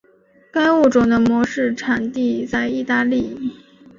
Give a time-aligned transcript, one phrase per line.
[0.49, 3.37] 该物种的模式产地在意大利。